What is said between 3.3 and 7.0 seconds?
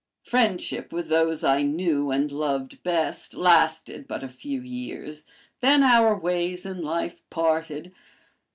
lasted but a few years, then our ways in